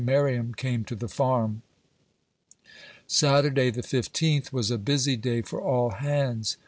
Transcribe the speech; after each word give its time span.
Merriam 0.03 0.55
came 0.55 0.83
to 0.85 0.95
the 0.95 1.07
Farm. 1.07 1.61
Saturday, 3.05 3.69
the 3.69 3.83
15th, 3.83 4.51
was 4.51 4.71
a 4.71 4.79
busy 4.79 5.15
day 5.15 5.43
for 5.43 5.61
all 5.61 5.91
hands. 5.91 6.57